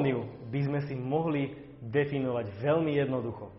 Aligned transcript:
harmóniu 0.00 0.24
by 0.48 0.60
sme 0.64 0.80
si 0.88 0.94
mohli 0.96 1.52
definovať 1.84 2.46
veľmi 2.64 2.96
jednoducho. 2.96 3.52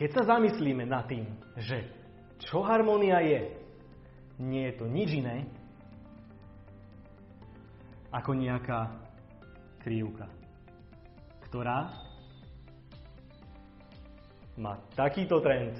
Keď 0.00 0.08
sa 0.16 0.22
zamyslíme 0.36 0.88
nad 0.88 1.04
tým, 1.04 1.28
že 1.60 1.84
čo 2.40 2.64
harmónia 2.64 3.20
je, 3.20 3.52
nie 4.40 4.64
je 4.72 4.74
to 4.80 4.88
nič 4.88 5.20
iné, 5.20 5.44
ako 8.08 8.32
nejaká 8.32 8.96
krivka, 9.84 10.24
ktorá 11.44 11.92
má 14.56 14.80
takýto 14.96 15.44
trend. 15.44 15.76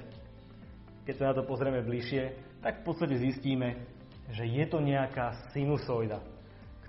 Keď 1.09 1.15
sa 1.17 1.33
na 1.33 1.35
to 1.41 1.49
pozrieme 1.49 1.81
bližšie, 1.81 2.37
tak 2.61 2.85
v 2.85 2.93
podstate 2.93 3.17
zistíme, 3.17 3.89
že 4.31 4.45
je 4.45 4.65
to 4.69 4.85
nejaká 4.85 5.33
sinusoida, 5.57 6.21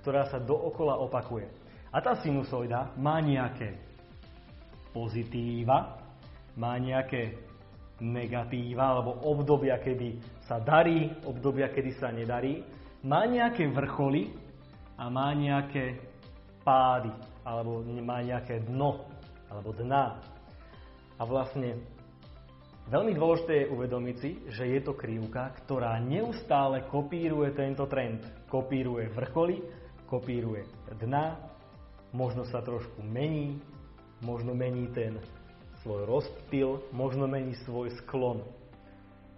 ktorá 0.03 0.27
sa 0.27 0.37
dookola 0.37 0.99
opakuje. 0.99 1.60
A 1.91 1.99
tá 1.99 2.15
sinusoida 2.23 2.95
má 2.95 3.19
nejaké 3.19 3.75
pozitíva, 4.95 5.99
má 6.55 6.79
nejaké 6.79 7.35
negatíva 7.99 8.95
alebo 8.95 9.19
obdobia, 9.27 9.75
kedy 9.77 10.17
sa 10.47 10.57
darí, 10.63 11.11
obdobia, 11.27 11.67
kedy 11.67 11.91
sa 11.99 12.09
nedarí, 12.09 12.63
má 13.03 13.27
nejaké 13.27 13.67
vrcholy 13.69 14.31
a 14.95 15.11
má 15.11 15.35
nejaké 15.35 15.99
pády, 16.63 17.11
alebo 17.43 17.83
má 18.01 18.23
nejaké 18.23 18.63
dno, 18.65 19.05
alebo 19.51 19.75
dna. 19.75 20.17
A 21.19 21.21
vlastne 21.27 21.77
veľmi 22.89 23.13
dôležité 23.13 23.65
je 23.65 23.71
uvedomiť 23.73 24.15
si, 24.17 24.31
že 24.49 24.63
je 24.65 24.79
to 24.81 24.95
krivka, 24.97 25.53
ktorá 25.61 25.99
neustále 26.01 26.87
kopíruje 26.89 27.51
tento 27.53 27.85
trend. 27.85 28.25
Kopíruje 28.49 29.09
vrcholy, 29.13 29.61
kopíruje 30.09 30.65
dna, 30.97 31.50
možno 32.11 32.43
sa 32.47 32.59
trošku 32.63 32.99
mení, 33.03 33.59
možno 34.19 34.51
mení 34.55 34.87
ten 34.91 35.19
svoj 35.81 36.05
rozptyl, 36.05 36.83
možno 36.93 37.25
mení 37.25 37.57
svoj 37.65 37.89
sklon. 38.03 38.45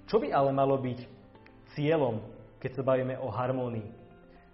Čo 0.10 0.20
by 0.20 0.34
ale 0.36 0.52
malo 0.52 0.76
byť 0.76 1.00
cieľom, 1.78 2.20
keď 2.60 2.72
sa 2.76 2.84
bavíme 2.84 3.16
o 3.18 3.32
harmónii? 3.32 3.90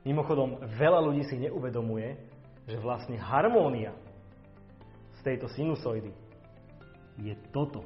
Mimochodom, 0.05 0.61
veľa 0.79 0.99
ľudí 1.03 1.27
si 1.27 1.35
neuvedomuje, 1.41 2.15
že 2.69 2.77
vlastne 2.77 3.17
harmónia 3.17 3.91
z 5.17 5.19
tejto 5.25 5.49
sinusoidy 5.51 6.13
je 7.19 7.33
toto. 7.51 7.83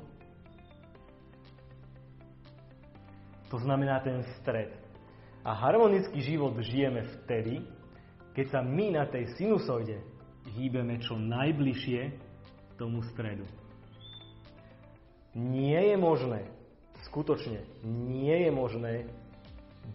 To 3.50 3.58
znamená 3.61 4.02
ten 4.02 4.22
stred. 4.42 4.73
A 5.45 5.54
harmonický 5.54 6.20
život 6.22 6.56
žijeme 6.61 7.06
vtedy, 7.22 7.61
keď 8.34 8.45
sa 8.50 8.59
my 8.66 8.98
na 8.98 9.04
tej 9.06 9.30
sinusoide 9.38 10.02
hýbeme 10.52 10.99
čo 10.99 11.16
najbližšie 11.16 12.11
tomu 12.75 13.05
stredu. 13.16 13.47
Nie 15.33 15.94
je 15.94 15.97
možné, 15.97 16.45
skutočne 17.09 17.66
nie 17.86 18.45
je 18.45 18.52
možné 18.53 18.94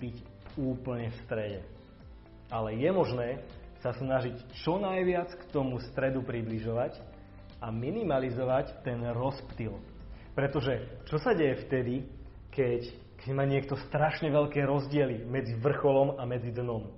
byť 0.02 0.16
úplne 0.58 1.14
v 1.14 1.19
strede. 1.28 1.60
Ale 2.50 2.74
je 2.74 2.91
možné 2.91 3.28
sa 3.78 3.94
snažiť 3.94 4.34
čo 4.64 4.82
najviac 4.82 5.30
k 5.38 5.42
tomu 5.54 5.78
stredu 5.94 6.26
približovať 6.26 6.98
a 7.62 7.70
minimalizovať 7.70 8.82
ten 8.82 8.98
rozptyl. 9.15 9.78
Pretože 10.34 11.03
čo 11.06 11.19
sa 11.19 11.34
deje 11.34 11.62
vtedy, 11.66 12.06
keď, 12.50 12.91
keď 13.22 13.30
má 13.34 13.47
niekto 13.47 13.75
strašne 13.91 14.30
veľké 14.30 14.62
rozdiely 14.66 15.26
medzi 15.26 15.54
vrcholom 15.59 16.19
a 16.19 16.26
medzi 16.26 16.50
dnom? 16.50 16.91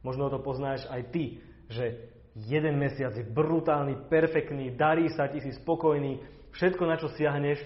Možno 0.00 0.32
to 0.32 0.40
poznáš 0.40 0.88
aj 0.88 1.02
ty, 1.12 1.24
že 1.68 2.16
jeden 2.34 2.76
mesiac 2.76 3.16
je 3.16 3.24
brutálny, 3.24 4.08
perfektný, 4.10 4.74
darí 4.74 5.08
sa, 5.12 5.30
ti 5.30 5.40
si 5.40 5.54
spokojný, 5.56 6.20
všetko, 6.52 6.82
na 6.84 6.96
čo 7.00 7.08
siahneš, 7.12 7.60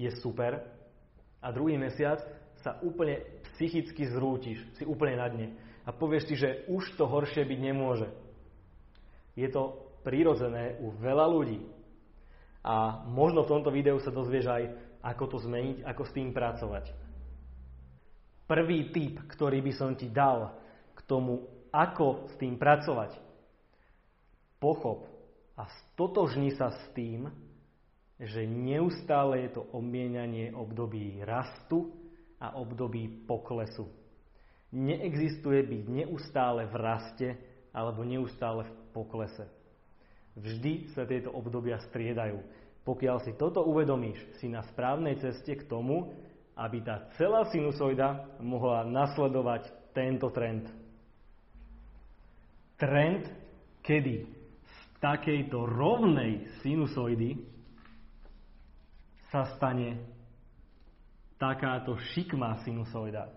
je 0.00 0.10
super 0.18 0.64
a 1.40 1.46
druhý 1.52 1.76
mesiac 1.76 2.20
sa 2.60 2.76
úplne 2.84 3.20
psychicky 3.52 4.08
zrútiš, 4.08 4.60
si 4.76 4.84
úplne 4.84 5.16
na 5.20 5.28
dne 5.28 5.48
a 5.84 5.92
povieš 5.92 6.24
si, 6.28 6.34
že 6.36 6.64
už 6.68 6.96
to 6.96 7.08
horšie 7.08 7.44
byť 7.44 7.60
nemôže. 7.60 8.08
Je 9.36 9.48
to 9.48 9.90
prirodzené 10.04 10.76
u 10.80 10.92
veľa 10.92 11.26
ľudí. 11.28 11.60
A 12.60 13.04
možno 13.08 13.44
v 13.44 13.52
tomto 13.56 13.72
videu 13.72 13.96
sa 14.00 14.12
dozvieš 14.12 14.46
aj, 14.52 14.62
ako 15.00 15.24
to 15.32 15.36
zmeniť, 15.48 15.80
ako 15.84 16.02
s 16.04 16.12
tým 16.12 16.28
pracovať. 16.36 16.92
Prvý 18.44 18.92
tip, 18.92 19.16
ktorý 19.32 19.64
by 19.64 19.72
som 19.72 19.96
ti 19.96 20.12
dal 20.12 20.52
k 20.92 21.00
tomu, 21.08 21.48
ako 21.72 22.28
s 22.28 22.34
tým 22.36 22.60
pracovať, 22.60 23.16
pochop 24.60 25.08
a 25.56 25.66
stotožni 25.66 26.54
sa 26.54 26.70
s 26.70 26.82
tým, 26.94 27.26
že 28.20 28.44
neustále 28.44 29.48
je 29.48 29.56
to 29.56 29.62
obmienanie 29.72 30.52
období 30.52 31.24
rastu 31.24 31.88
a 32.36 32.52
období 32.56 33.24
poklesu. 33.24 33.88
Neexistuje 34.76 35.64
byť 35.64 35.82
neustále 35.88 36.68
v 36.68 36.74
raste 36.76 37.28
alebo 37.72 38.04
neustále 38.04 38.68
v 38.68 38.72
poklese. 38.92 39.48
Vždy 40.36 40.92
sa 40.94 41.08
tieto 41.08 41.32
obdobia 41.32 41.80
striedajú. 41.90 42.38
Pokiaľ 42.84 43.16
si 43.24 43.32
toto 43.34 43.64
uvedomíš, 43.66 44.20
si 44.40 44.48
na 44.48 44.64
správnej 44.68 45.18
ceste 45.20 45.58
k 45.58 45.66
tomu, 45.66 46.12
aby 46.56 46.84
tá 46.84 47.08
celá 47.16 47.48
sinusoida 47.48 48.36
mohla 48.40 48.84
nasledovať 48.84 49.68
tento 49.96 50.28
trend. 50.32 50.68
Trend, 52.80 53.28
kedy 53.84 54.39
takejto 55.00 55.64
rovnej 55.64 56.46
sinusoidy 56.60 57.40
sa 59.32 59.48
stane 59.56 59.96
takáto 61.40 61.96
šikmá 62.12 62.60
sinusoida. 62.62 63.32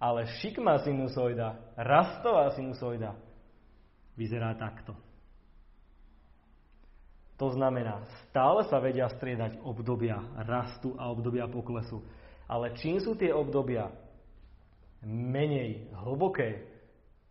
Ale 0.00 0.24
šikmá 0.40 0.80
sinusoida, 0.80 1.60
rastová 1.76 2.56
sinusoida, 2.56 3.12
vyzerá 4.16 4.56
takto. 4.56 4.96
To 7.36 7.52
znamená, 7.52 8.04
stále 8.28 8.64
sa 8.68 8.80
vedia 8.80 9.08
striedať 9.08 9.60
obdobia 9.64 10.20
rastu 10.44 10.96
a 10.96 11.08
obdobia 11.08 11.48
poklesu. 11.48 12.00
Ale 12.48 12.76
čím 12.80 13.00
sú 13.00 13.16
tie 13.16 13.32
obdobia 13.32 13.88
menej 15.04 15.88
hlboké, 16.04 16.64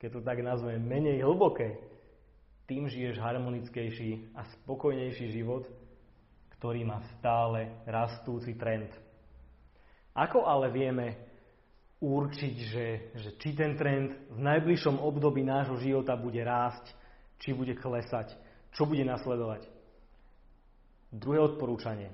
keď 0.01 0.09
to 0.17 0.21
tak 0.25 0.41
nazvem, 0.41 0.81
menej 0.81 1.21
hlboké, 1.21 1.88
tým 2.69 2.85
žiješ 2.85 3.17
harmonickejší 3.17 4.37
a 4.37 4.45
spokojnejší 4.61 5.33
život, 5.33 5.65
ktorý 6.61 6.85
má 6.85 7.01
stále 7.17 7.81
rastúci 7.89 8.53
trend. 8.53 8.93
Ako 10.13 10.45
ale 10.45 10.69
vieme 10.69 11.17
určiť, 11.97 12.55
že, 12.69 12.87
že 13.17 13.29
či 13.41 13.57
ten 13.57 13.73
trend 13.73 14.13
v 14.29 14.39
najbližšom 14.39 15.01
období 15.01 15.41
nášho 15.41 15.81
života 15.81 16.13
bude 16.13 16.45
rásť, 16.45 16.93
či 17.41 17.57
bude 17.57 17.73
klesať, 17.73 18.37
čo 18.75 18.85
bude 18.85 19.01
nasledovať? 19.01 19.65
Druhé 21.09 21.41
odporúčanie. 21.41 22.13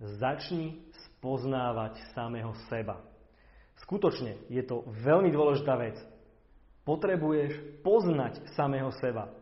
Začni 0.00 0.82
spoznávať 1.06 2.02
samého 2.12 2.50
seba. 2.66 2.98
Skutočne 3.84 4.42
je 4.50 4.64
to 4.64 4.82
veľmi 5.06 5.30
dôležitá 5.30 5.76
vec. 5.78 5.96
Potrebuješ 6.88 7.84
poznať 7.84 8.40
samého 8.56 8.90
seba. 8.96 9.35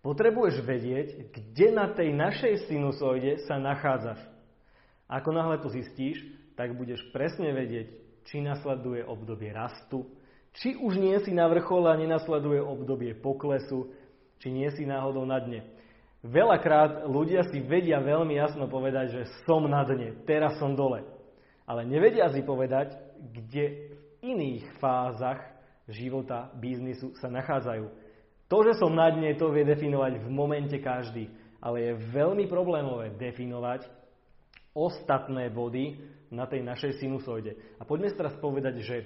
Potrebuješ 0.00 0.64
vedieť, 0.64 1.28
kde 1.28 1.66
na 1.76 1.92
tej 1.92 2.16
našej 2.16 2.72
sinusoide 2.72 3.44
sa 3.44 3.60
nachádzaš. 3.60 4.20
Ako 5.04 5.28
náhle 5.34 5.60
to 5.60 5.68
zistíš, 5.68 6.24
tak 6.56 6.72
budeš 6.72 7.04
presne 7.12 7.52
vedieť, 7.52 7.92
či 8.24 8.40
nasleduje 8.40 9.04
obdobie 9.04 9.52
rastu, 9.52 10.08
či 10.56 10.76
už 10.76 10.96
nie 10.96 11.16
si 11.20 11.36
na 11.36 11.46
vrchole 11.52 11.92
a 11.92 12.00
nenasleduje 12.00 12.64
obdobie 12.64 13.12
poklesu, 13.16 13.92
či 14.40 14.48
nie 14.48 14.72
si 14.72 14.88
náhodou 14.88 15.28
na 15.28 15.36
dne. 15.36 15.68
Veľakrát 16.20 17.08
ľudia 17.08 17.48
si 17.48 17.60
vedia 17.64 18.00
veľmi 18.00 18.36
jasno 18.36 18.68
povedať, 18.68 19.06
že 19.12 19.22
som 19.48 19.64
na 19.68 19.84
dne, 19.84 20.16
teraz 20.28 20.56
som 20.60 20.76
dole. 20.76 21.04
Ale 21.64 21.84
nevedia 21.84 22.28
si 22.32 22.44
povedať, 22.44 22.92
kde 23.20 23.64
v 23.88 24.00
iných 24.24 24.64
fázach 24.80 25.40
života, 25.88 26.52
biznisu 26.56 27.16
sa 27.20 27.32
nachádzajú. 27.32 28.09
To, 28.50 28.66
že 28.66 28.74
som 28.82 28.90
na 28.90 29.06
dne, 29.14 29.30
to 29.38 29.54
vie 29.54 29.62
definovať 29.62 30.26
v 30.26 30.28
momente 30.28 30.74
každý, 30.82 31.30
ale 31.62 31.86
je 31.86 32.02
veľmi 32.10 32.50
problémové 32.50 33.14
definovať 33.14 33.86
ostatné 34.74 35.54
body 35.54 36.02
na 36.34 36.50
tej 36.50 36.66
našej 36.66 36.98
sinusoide. 36.98 37.54
A 37.78 37.86
poďme 37.86 38.10
sa 38.10 38.26
teraz 38.26 38.34
povedať, 38.42 38.82
že 38.82 38.96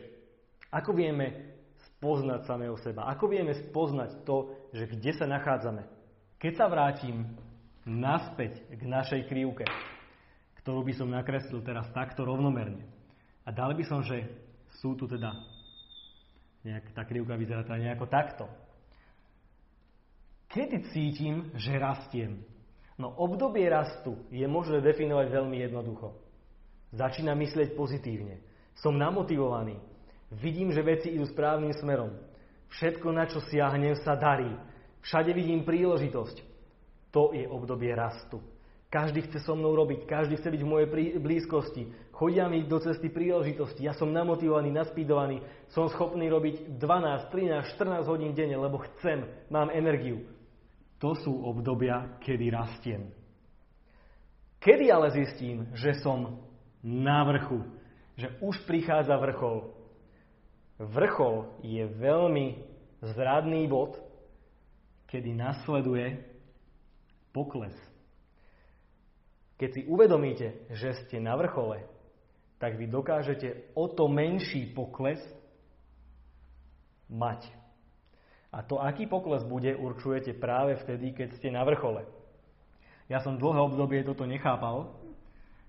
ako 0.73 0.97
vieme 0.97 1.57
spoznať 1.97 2.49
samého 2.49 2.77
seba, 2.81 3.05
ako 3.13 3.29
vieme 3.29 3.53
spoznať 3.69 4.25
to, 4.25 4.69
že 4.73 4.89
kde 4.89 5.13
sa 5.13 5.29
nachádzame. 5.29 5.85
Keď 6.41 6.53
sa 6.57 6.67
vrátim 6.69 7.37
naspäť 7.85 8.65
k 8.73 8.83
našej 8.85 9.29
krivke, 9.29 9.69
ktorú 10.65 10.85
by 10.89 10.93
som 10.97 11.13
nakreslil 11.13 11.61
teraz 11.61 11.85
takto 11.93 12.25
rovnomerne. 12.25 12.89
A 13.45 13.53
dal 13.53 13.77
by 13.77 13.85
som, 13.85 14.01
že 14.01 14.25
sú 14.81 14.97
tu 14.97 15.05
teda, 15.05 15.37
nejak, 16.65 16.97
tá 16.97 17.05
krivka 17.05 17.37
vyzerá 17.37 17.61
teda 17.61 17.77
nejako 17.77 18.09
takto. 18.09 18.49
Kedy 20.55 20.95
cítim, 20.95 21.51
že 21.59 21.75
rastiem? 21.75 22.39
No 22.95 23.11
obdobie 23.11 23.67
rastu 23.67 24.15
je 24.31 24.47
možné 24.47 24.79
definovať 24.87 25.27
veľmi 25.27 25.59
jednoducho. 25.67 26.15
Začína 26.95 27.35
myslieť 27.35 27.75
pozitívne. 27.75 28.39
Som 28.79 28.95
namotivovaný. 28.95 29.83
Vidím, 30.31 30.71
že 30.71 30.87
veci 30.87 31.11
idú 31.11 31.27
správnym 31.27 31.75
smerom. 31.75 32.15
Všetko, 32.71 33.09
na 33.11 33.27
čo 33.27 33.43
siahnem, 33.51 33.99
sa 34.07 34.15
darí. 34.15 34.55
Všade 35.03 35.35
vidím 35.35 35.67
príležitosť. 35.67 36.47
To 37.11 37.35
je 37.35 37.51
obdobie 37.51 37.91
rastu. 37.91 38.39
Každý 38.95 39.27
chce 39.27 39.43
so 39.43 39.59
mnou 39.59 39.75
robiť, 39.75 40.07
každý 40.07 40.39
chce 40.39 40.55
byť 40.55 40.63
v 40.63 40.71
mojej 40.71 40.89
blízkosti. 41.19 41.91
Chodia 42.15 42.47
mi 42.47 42.63
do 42.63 42.79
cesty 42.79 43.11
príležitosti. 43.11 43.83
Ja 43.83 43.91
som 43.91 44.15
namotivovaný, 44.15 44.71
naspídovaný. 44.71 45.43
Som 45.75 45.91
schopný 45.91 46.31
robiť 46.31 46.79
12, 46.79 47.35
13, 47.35 47.75
14 47.75 48.07
hodín 48.07 48.31
denne, 48.39 48.55
lebo 48.55 48.79
chcem, 48.79 49.27
mám 49.51 49.75
energiu. 49.75 50.23
To 51.03 51.17
sú 51.19 51.33
obdobia, 51.45 52.19
kedy 52.23 52.51
rastiem. 52.51 53.11
Kedy 54.63 54.89
ale 54.89 55.13
zistím, 55.13 55.69
že 55.77 56.01
som 56.01 56.41
na 56.81 57.21
vrchu, 57.29 57.61
že 58.17 58.33
už 58.41 58.65
prichádza 58.65 59.17
vrchol. 59.21 59.73
Vrchol 60.81 61.61
je 61.61 61.85
veľmi 61.85 62.47
zradný 63.05 63.69
bod, 63.69 64.01
kedy 65.13 65.37
nasleduje 65.37 66.25
pokles. 67.37 67.77
Keď 69.61 69.71
si 69.71 69.83
uvedomíte, 69.87 70.67
že 70.73 70.97
ste 71.05 71.23
na 71.23 71.37
vrchole, 71.39 71.85
tak 72.59 72.81
vy 72.81 72.89
dokážete 72.89 73.71
o 73.77 73.87
to 73.93 74.09
menší 74.09 74.73
pokles 74.73 75.21
mať. 77.13 77.64
A 78.55 78.63
to, 78.63 78.79
aký 78.79 79.11
pokles 79.11 79.43
bude, 79.43 79.75
určujete 79.75 80.39
práve 80.39 80.79
vtedy, 80.87 81.11
keď 81.11 81.35
ste 81.35 81.51
na 81.51 81.67
vrchole. 81.67 82.07
Ja 83.11 83.19
som 83.19 83.35
dlhé 83.35 83.59
obdobie 83.59 84.07
toto 84.07 84.23
nechápal 84.31 84.95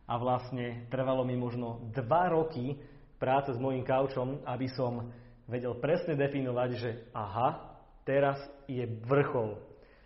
a 0.06 0.14
vlastne 0.22 0.86
trvalo 0.94 1.26
mi 1.26 1.34
možno 1.34 1.82
dva 1.90 2.30
roky 2.30 2.78
práce 3.18 3.50
s 3.50 3.58
mojim 3.58 3.82
kaučom, 3.82 4.46
aby 4.46 4.70
som 4.70 5.10
vedel 5.50 5.74
presne 5.82 6.14
definovať, 6.14 6.70
že 6.78 6.90
aha, 7.10 7.74
teraz 8.06 8.38
je 8.70 8.86
vrchol. 8.86 9.58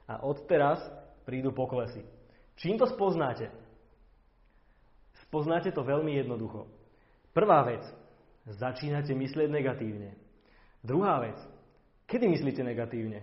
A 0.07 0.23
odteraz 0.23 0.79
prídu 1.27 1.51
poklesy. 1.51 2.07
Čím 2.55 2.79
to 2.79 2.87
spoznáte? 2.87 3.51
Spoznáte 5.27 5.75
to 5.75 5.83
veľmi 5.83 6.15
jednoducho. 6.15 6.65
Prvá 7.35 7.61
vec. 7.67 7.83
Začínate 8.47 9.11
myslieť 9.13 9.51
negatívne. 9.51 10.15
Druhá 10.81 11.21
vec. 11.21 11.37
Kedy 12.09 12.25
myslíte 12.25 12.65
negatívne? 12.65 13.21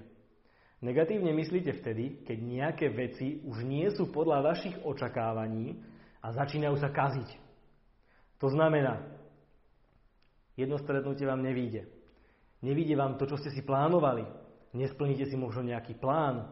Negatívne 0.79 1.35
myslíte 1.35 1.75
vtedy, 1.83 2.23
keď 2.23 2.39
nejaké 2.39 2.87
veci 2.95 3.43
už 3.43 3.67
nie 3.67 3.91
sú 3.91 4.15
podľa 4.15 4.55
vašich 4.55 4.79
očakávaní 4.87 5.83
a 6.23 6.31
začínajú 6.31 6.79
sa 6.79 6.95
kaziť. 6.95 7.35
To 8.39 8.47
znamená, 8.47 9.03
jedno 10.55 10.79
stretnutie 10.79 11.27
vám 11.27 11.43
nevíde. 11.43 11.91
Nevíde 12.63 12.95
vám 12.95 13.19
to, 13.19 13.27
čo 13.27 13.35
ste 13.43 13.51
si 13.51 13.67
plánovali. 13.67 14.23
Nesplníte 14.71 15.27
si 15.27 15.35
možno 15.35 15.67
nejaký 15.67 15.99
plán. 15.99 16.47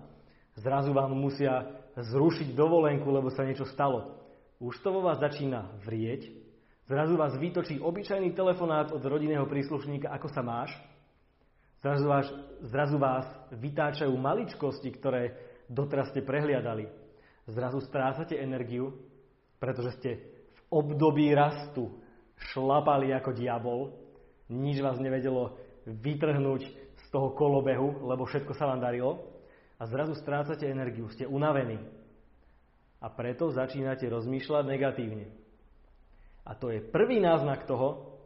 Zrazu 0.58 0.90
vám 0.90 1.14
musia 1.14 1.70
zrušiť 1.94 2.50
dovolenku, 2.58 3.06
lebo 3.14 3.30
sa 3.30 3.46
niečo 3.46 3.68
stalo. 3.70 4.26
Už 4.58 4.82
to 4.82 4.90
vo 4.90 5.06
vás 5.06 5.22
začína 5.22 5.70
vrieť. 5.86 6.34
Zrazu 6.90 7.14
vás 7.14 7.38
vytočí 7.38 7.78
obyčajný 7.78 8.34
telefonát 8.34 8.90
od 8.90 9.04
rodinného 9.06 9.46
príslušníka, 9.46 10.10
ako 10.10 10.28
sa 10.34 10.42
máš– 10.42 10.74
Zrazu 11.84 12.08
vás, 12.08 12.26
zrazu 12.64 12.96
vás 12.96 13.28
vytáčajú 13.52 14.16
maličkosti, 14.16 14.88
ktoré 14.88 15.36
doteraz 15.68 16.08
ste 16.16 16.24
prehliadali. 16.24 16.88
Zrazu 17.44 17.84
strácate 17.84 18.40
energiu, 18.40 18.96
pretože 19.60 19.92
ste 20.00 20.10
v 20.48 20.60
období 20.72 21.28
rastu 21.36 21.92
šlapali 22.40 23.12
ako 23.12 23.36
diabol, 23.36 23.80
nič 24.48 24.80
vás 24.80 24.96
nevedelo 24.96 25.60
vytrhnúť 25.84 26.62
z 26.72 27.04
toho 27.12 27.36
kolobehu, 27.36 28.00
lebo 28.08 28.24
všetko 28.24 28.56
sa 28.56 28.64
vám 28.64 28.80
darilo 28.80 29.20
a 29.76 29.84
zrazu 29.84 30.16
strácate 30.16 30.64
energiu, 30.64 31.12
ste 31.12 31.28
unavení. 31.28 31.76
A 33.04 33.12
preto 33.12 33.52
začínate 33.52 34.08
rozmýšľať 34.08 34.64
negatívne. 34.64 35.28
A 36.48 36.56
to 36.56 36.72
je 36.72 36.80
prvý 36.80 37.20
náznak 37.20 37.68
toho, 37.68 38.16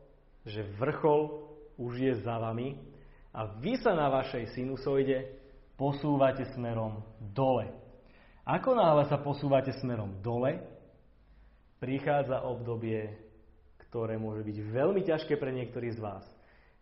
že 0.46 0.62
vrchol 0.78 1.42
už 1.74 1.92
je 1.98 2.14
za 2.22 2.38
vami 2.38 2.97
a 3.32 3.46
vy 3.60 3.76
sa 3.80 3.92
na 3.92 4.08
vašej 4.08 4.56
sinusoide 4.56 5.36
posúvate 5.78 6.48
smerom 6.56 7.04
dole. 7.20 7.70
Ako 8.48 8.72
náhle 8.72 9.04
sa 9.06 9.20
posúvate 9.20 9.76
smerom 9.78 10.24
dole, 10.24 10.64
prichádza 11.78 12.42
obdobie, 12.42 13.14
ktoré 13.88 14.16
môže 14.16 14.42
byť 14.42 14.56
veľmi 14.72 15.04
ťažké 15.04 15.36
pre 15.36 15.52
niektorých 15.52 15.96
z 15.96 16.00
vás. 16.00 16.24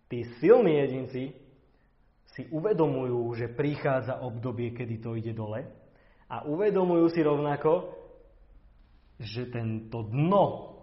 Tí 0.06 0.22
silní 0.38 0.78
jedinci 0.78 1.34
si 2.34 2.42
uvedomujú, 2.54 3.34
že 3.34 3.52
prichádza 3.52 4.22
obdobie, 4.22 4.70
kedy 4.72 5.02
to 5.02 5.18
ide 5.18 5.34
dole 5.34 5.66
a 6.26 6.42
uvedomujú 6.46 7.06
si 7.14 7.20
rovnako, 7.22 7.94
že 9.16 9.48
tento 9.48 10.04
dno, 10.10 10.76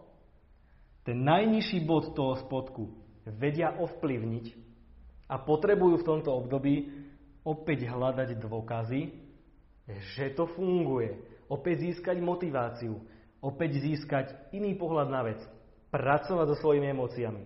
ten 1.04 1.19
najnižší 1.19 1.83
bod 1.83 2.15
toho 2.15 2.39
spodku 2.39 2.95
vedia 3.27 3.75
ovplyvniť 3.75 4.45
a 5.28 5.36
potrebujú 5.40 6.02
v 6.02 6.08
tomto 6.08 6.31
období 6.31 6.92
opäť 7.44 7.88
hľadať 7.88 8.40
dôkazy, 8.40 9.02
že 10.16 10.31
to 10.36 10.48
funguje. 10.56 11.20
Opäť 11.52 11.92
získať 11.92 12.24
motiváciu, 12.24 12.98
opäť 13.44 13.84
získať 13.84 14.31
iný 14.56 14.80
pohľad 14.80 15.08
na 15.12 15.22
vec, 15.28 15.40
pracovať 15.92 16.56
so 16.56 16.58
svojimi 16.64 16.96
emóciami. 16.96 17.44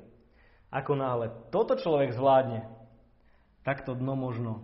Ako 0.69 0.93
náhle 0.93 1.33
toto 1.49 1.75
človek 1.75 2.13
zvládne, 2.13 2.69
tak 3.65 3.83
to 3.83 3.97
dno 3.97 4.15
možno 4.15 4.63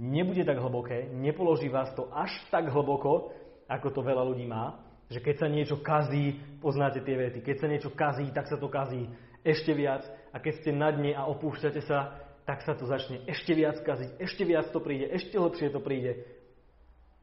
nebude 0.00 0.42
tak 0.42 0.58
hlboké, 0.58 1.12
nepoloží 1.12 1.68
vás 1.68 1.92
to 1.94 2.08
až 2.10 2.32
tak 2.48 2.70
hlboko, 2.72 3.34
ako 3.68 3.88
to 3.92 4.00
veľa 4.00 4.24
ľudí 4.24 4.48
má, 4.48 4.80
že 5.12 5.20
keď 5.20 5.34
sa 5.44 5.48
niečo 5.48 5.76
kazí, 5.84 6.40
poznáte 6.64 7.04
tie 7.04 7.14
vety, 7.14 7.44
keď 7.44 7.56
sa 7.60 7.66
niečo 7.68 7.90
kazí, 7.92 8.32
tak 8.32 8.48
sa 8.48 8.56
to 8.56 8.72
kazí 8.72 9.06
ešte 9.42 9.74
viac 9.74 10.06
a 10.32 10.38
keď 10.38 10.52
ste 10.62 10.70
na 10.74 10.90
dne 10.90 11.14
a 11.14 11.28
opúšťate 11.28 11.82
sa, 11.84 12.22
tak 12.42 12.66
sa 12.66 12.74
to 12.74 12.86
začne 12.86 13.22
ešte 13.30 13.54
viac 13.54 13.78
kaziť, 13.82 14.18
ešte 14.18 14.42
viac 14.42 14.70
to 14.74 14.82
príde, 14.82 15.06
ešte 15.10 15.38
lepšie 15.38 15.68
to 15.70 15.78
príde. 15.78 16.26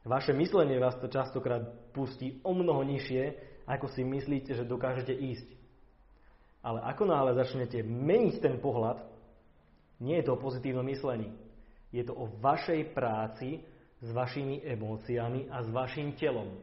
Vaše 0.07 0.31
myslenie 0.31 0.79
vás 0.79 0.95
to 0.99 1.11
častokrát 1.11 1.91
pustí 1.91 2.39
o 2.47 2.55
mnoho 2.55 2.87
nižšie, 2.87 3.35
ako 3.67 3.91
si 3.91 4.01
myslíte, 4.07 4.55
že 4.55 4.63
dokážete 4.63 5.11
ísť. 5.11 5.47
Ale 6.63 6.83
ako 6.83 7.03
náhle 7.07 7.35
začnete 7.35 7.83
meniť 7.83 8.35
ten 8.39 8.55
pohľad, 8.59 9.03
nie 9.99 10.15
je 10.19 10.25
to 10.27 10.39
o 10.39 10.41
pozitívnom 10.41 10.87
myslení. 10.87 11.35
Je 11.91 12.03
to 12.07 12.15
o 12.15 12.31
vašej 12.39 12.95
práci 12.95 13.59
s 13.99 14.09
vašimi 14.15 14.63
emóciami 14.63 15.51
a 15.51 15.59
s 15.59 15.67
vašim 15.67 16.15
telom. 16.15 16.55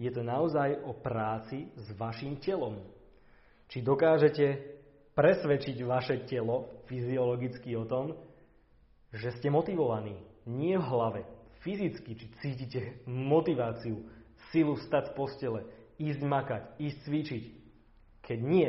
Je 0.00 0.10
to 0.10 0.26
naozaj 0.26 0.80
o 0.82 0.96
práci 0.96 1.70
s 1.76 1.94
vašim 1.94 2.40
telom. 2.42 2.82
Či 3.70 3.86
dokážete 3.86 4.46
presvedčiť 5.14 5.76
vaše 5.86 6.26
telo 6.26 6.82
fyziologicky 6.90 7.78
o 7.78 7.86
tom, 7.86 8.18
že 9.14 9.30
ste 9.38 9.46
motivovaní. 9.46 10.18
Nie 10.50 10.74
v 10.82 10.88
hlave, 10.90 11.20
fyzicky, 11.62 12.18
či 12.18 12.26
cítite 12.42 13.06
motiváciu, 13.06 14.02
silu 14.50 14.74
stať 14.74 15.10
z 15.10 15.14
postele, 15.14 15.60
ísť 16.02 16.20
makať, 16.26 16.62
ísť 16.82 16.98
cvičiť. 17.06 17.44
Keď 18.26 18.38
nie, 18.42 18.68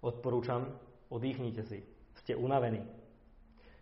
odporúčam, 0.00 0.72
odýchnite 1.12 1.66
si. 1.68 1.84
Ste 2.24 2.36
unavení. 2.40 2.80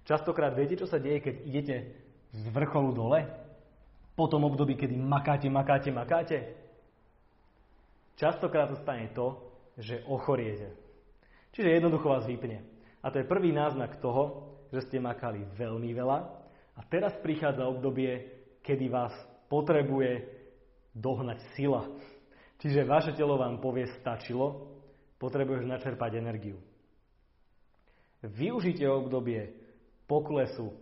Častokrát 0.02 0.56
viete, 0.56 0.80
čo 0.80 0.88
sa 0.88 0.98
deje, 0.98 1.20
keď 1.20 1.34
idete 1.44 1.76
z 2.32 2.42
vrcholu 2.50 2.90
dole? 2.96 3.20
Po 4.18 4.26
tom 4.26 4.42
období, 4.48 4.74
kedy 4.74 4.98
makáte, 4.98 5.46
makáte, 5.46 5.94
makáte? 5.94 6.38
Častokrát 8.18 8.72
sa 8.74 8.82
stane 8.82 9.14
to, 9.14 9.47
že 9.78 10.02
ochoriete. 10.10 10.74
Čiže 11.54 11.78
jednoducho 11.78 12.10
vás 12.10 12.26
vypne. 12.26 12.66
A 13.00 13.14
to 13.14 13.22
je 13.22 13.30
prvý 13.30 13.54
náznak 13.54 14.02
toho, 14.02 14.54
že 14.74 14.84
ste 14.90 14.98
makali 14.98 15.46
veľmi 15.54 15.94
veľa 15.94 16.18
a 16.76 16.80
teraz 16.90 17.14
prichádza 17.22 17.64
obdobie, 17.64 18.26
kedy 18.66 18.90
vás 18.90 19.14
potrebuje 19.48 20.28
dohnať 20.92 21.38
sila. 21.54 21.86
Čiže 22.58 22.90
vaše 22.90 23.14
telo 23.14 23.38
vám 23.38 23.62
povie 23.62 23.86
stačilo, 24.02 24.74
potrebuješ 25.22 25.64
načerpať 25.64 26.18
energiu. 26.18 26.58
Využite 28.18 28.82
obdobie 28.90 29.54
poklesu 30.10 30.74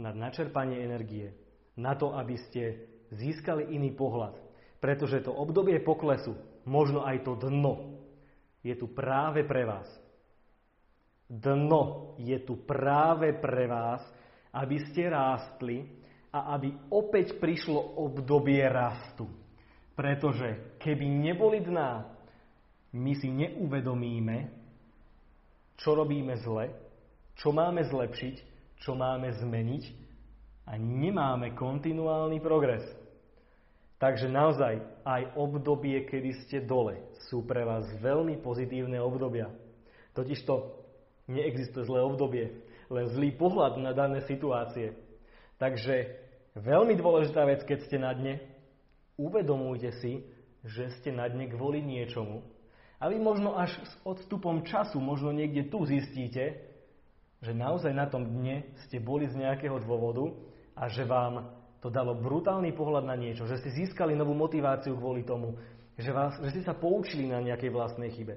na 0.00 0.16
načerpanie 0.16 0.80
energie, 0.80 1.36
na 1.76 1.92
to, 1.92 2.16
aby 2.16 2.40
ste 2.48 2.88
získali 3.12 3.68
iný 3.68 3.92
pohľad. 3.92 4.32
Pretože 4.80 5.28
to 5.28 5.36
obdobie 5.36 5.76
poklesu, 5.84 6.40
možno 6.64 7.04
aj 7.04 7.20
to 7.28 7.36
dno, 7.36 7.99
je 8.60 8.74
tu 8.76 8.92
práve 8.92 9.44
pre 9.44 9.64
vás. 9.64 9.88
Dno 11.30 12.14
je 12.18 12.36
tu 12.42 12.66
práve 12.66 13.32
pre 13.38 13.70
vás, 13.70 14.02
aby 14.50 14.82
ste 14.90 15.06
rástli 15.06 15.86
a 16.34 16.58
aby 16.58 16.74
opäť 16.90 17.38
prišlo 17.38 17.78
obdobie 18.02 18.62
rastu. 18.66 19.30
Pretože 19.94 20.78
keby 20.82 21.06
neboli 21.06 21.62
dná, 21.62 22.06
my 22.90 23.12
si 23.14 23.30
neuvedomíme, 23.30 24.50
čo 25.78 25.94
robíme 25.94 26.34
zle, 26.42 26.74
čo 27.38 27.54
máme 27.54 27.86
zlepšiť, 27.86 28.36
čo 28.82 28.98
máme 28.98 29.30
zmeniť 29.38 29.84
a 30.66 30.76
nemáme 30.76 31.54
kontinuálny 31.54 32.42
progres. 32.42 32.82
Takže 34.00 34.32
naozaj 34.32 34.80
aj 35.04 35.36
obdobie, 35.36 36.08
kedy 36.08 36.32
ste 36.48 36.64
dole, 36.64 37.04
sú 37.28 37.44
pre 37.44 37.68
vás 37.68 37.84
veľmi 38.00 38.40
pozitívne 38.40 38.96
obdobia. 38.96 39.52
Totižto 40.16 40.72
neexistuje 41.28 41.84
zlé 41.84 42.00
obdobie, 42.00 42.64
len 42.88 43.06
zlý 43.12 43.36
pohľad 43.36 43.76
na 43.76 43.92
dané 43.92 44.24
situácie. 44.24 44.96
Takže 45.60 46.16
veľmi 46.56 46.96
dôležitá 46.96 47.44
vec, 47.44 47.60
keď 47.68 47.78
ste 47.84 48.00
na 48.00 48.16
dne, 48.16 48.40
uvedomujte 49.20 49.92
si, 50.00 50.24
že 50.64 50.88
ste 51.00 51.12
na 51.12 51.28
dne 51.28 51.52
kvôli 51.52 51.84
niečomu. 51.84 52.40
A 53.00 53.12
vy 53.12 53.20
možno 53.20 53.52
až 53.52 53.76
s 53.84 53.92
odstupom 54.04 54.64
času, 54.64 54.96
možno 54.96 55.28
niekde 55.28 55.68
tu 55.68 55.84
zistíte, 55.84 56.56
že 57.44 57.52
naozaj 57.52 57.92
na 57.92 58.08
tom 58.08 58.24
dne 58.24 58.64
ste 58.88 58.96
boli 58.96 59.28
z 59.28 59.36
nejakého 59.36 59.76
dôvodu 59.84 60.32
a 60.72 60.88
že 60.88 61.04
vám 61.04 61.59
to 61.80 61.88
dalo 61.88 62.12
brutálny 62.12 62.76
pohľad 62.76 63.08
na 63.08 63.16
niečo, 63.16 63.48
že 63.48 63.56
ste 63.56 63.72
získali 63.72 64.12
novú 64.12 64.36
motiváciu 64.36 64.92
kvôli 65.00 65.24
tomu, 65.24 65.56
že, 65.96 66.12
vás, 66.12 66.36
že 66.44 66.60
ste 66.60 66.62
sa 66.64 66.76
poučili 66.76 67.24
na 67.24 67.40
nejakej 67.40 67.72
vlastnej 67.72 68.12
chybe. 68.12 68.36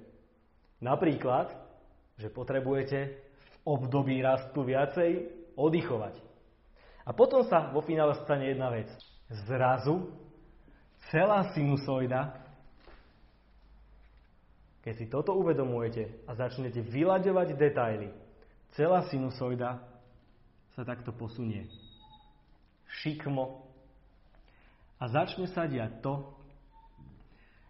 Napríklad, 0.80 1.52
že 2.16 2.32
potrebujete 2.32 3.00
v 3.20 3.56
období 3.68 4.24
rastu 4.24 4.64
viacej 4.64 5.12
oddychovať. 5.60 6.16
A 7.04 7.12
potom 7.12 7.44
sa 7.44 7.68
vo 7.76 7.84
finále 7.84 8.16
stane 8.24 8.48
jedna 8.48 8.72
vec. 8.72 8.88
Zrazu 9.44 10.08
celá 11.12 11.52
sinusoida, 11.52 12.40
keď 14.88 14.94
si 14.96 15.06
toto 15.12 15.36
uvedomujete 15.36 16.28
a 16.28 16.32
začnete 16.36 16.80
vyľaďovať 16.80 17.48
detaily, 17.60 18.08
celá 18.76 19.04
sinusoida 19.12 19.84
sa 20.76 20.84
takto 20.88 21.12
posunie 21.12 21.83
šikmo 23.02 23.64
a 25.02 25.04
začne 25.10 25.50
sa 25.50 25.66
diať 25.66 26.00
to, 26.00 26.14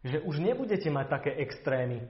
že 0.04 0.20
už 0.22 0.44
nebudete 0.44 0.92
mať 0.92 1.06
také 1.08 1.32
extrémy, 1.40 2.04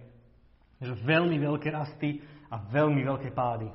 že 0.82 0.98
veľmi 0.98 1.38
veľké 1.38 1.70
rasty 1.70 2.25
a 2.50 2.58
veľmi 2.58 3.05
veľké 3.05 3.29
pády. 3.32 3.70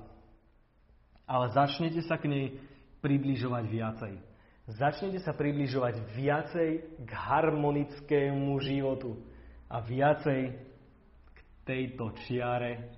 Ale 1.29 1.55
začnete 1.55 2.03
sa 2.03 2.19
k 2.19 2.27
nej 2.27 2.47
približovať 2.99 3.65
viacej. 3.65 4.15
Začnete 4.69 5.23
sa 5.25 5.33
približovať 5.33 6.05
viacej 6.13 6.71
k 7.07 7.11
harmonickému 7.11 8.53
životu 8.61 9.17
a 9.71 9.81
viacej 9.81 10.41
k 11.33 11.39
tejto 11.65 12.13
čiare, 12.27 12.93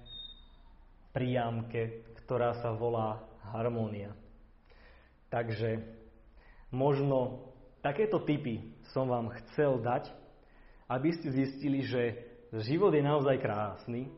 priamke, 1.14 2.11
ktorá 2.23 2.59
sa 2.59 2.75
volá 2.75 3.23
harmónia. 3.54 4.14
Takže 5.30 6.00
Možno 6.71 7.50
takéto 7.83 8.23
typy 8.23 8.79
som 8.95 9.11
vám 9.11 9.35
chcel 9.43 9.83
dať, 9.83 10.11
aby 10.91 11.11
ste 11.15 11.35
zistili, 11.35 11.83
že 11.87 12.03
život 12.62 12.91
je 12.95 13.03
naozaj 13.03 13.37
krásny 13.43 14.11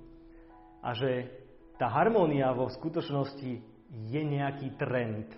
a 0.80 0.96
že 0.96 1.28
tá 1.76 1.88
harmónia 1.88 2.52
vo 2.52 2.68
skutočnosti 2.68 3.52
je 4.08 4.20
nejaký 4.24 4.76
trend, 4.80 5.28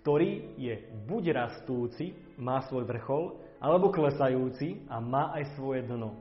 ktorý 0.00 0.56
je 0.56 0.74
buď 1.04 1.22
rastúci, 1.36 2.16
má 2.40 2.64
svoj 2.64 2.88
vrchol, 2.88 3.36
alebo 3.60 3.92
klesajúci 3.92 4.88
a 4.88 4.96
má 5.00 5.36
aj 5.36 5.56
svoje 5.60 5.84
dno. 5.84 6.16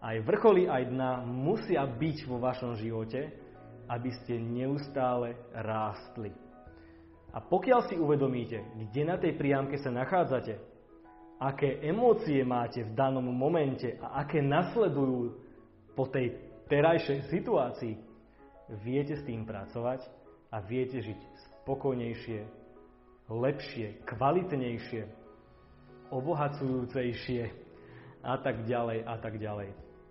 Aj 0.00 0.16
vrcholy, 0.24 0.66
aj 0.66 0.88
dna 0.88 1.22
musia 1.28 1.84
byť 1.84 2.16
vo 2.26 2.40
vašom 2.40 2.74
živote, 2.80 3.30
aby 3.86 4.10
ste 4.24 4.40
neustále 4.40 5.36
rástli. 5.52 6.32
A 7.32 7.40
pokiaľ 7.40 7.88
si 7.88 7.96
uvedomíte, 7.96 8.60
kde 8.76 9.02
na 9.08 9.16
tej 9.16 9.32
priamke 9.40 9.80
sa 9.80 9.88
nachádzate, 9.88 10.60
aké 11.40 11.80
emócie 11.82 12.44
máte 12.44 12.84
v 12.84 12.92
danom 12.92 13.24
momente 13.24 13.96
a 13.98 14.22
aké 14.22 14.44
nasledujú 14.44 15.32
po 15.96 16.06
tej 16.12 16.36
terajšej 16.68 17.32
situácii, 17.32 17.94
viete 18.84 19.16
s 19.16 19.24
tým 19.24 19.48
pracovať 19.48 20.04
a 20.52 20.60
viete 20.60 21.00
žiť 21.00 21.20
spokojnejšie, 21.64 22.40
lepšie, 23.32 24.04
kvalitnejšie, 24.04 25.02
obohacujúcejšie 26.12 27.42
a 28.22 28.34
tak 28.38 28.68
ďalej 28.68 28.98
a 29.08 29.14
tak 29.18 29.40
ďalej. 29.40 29.91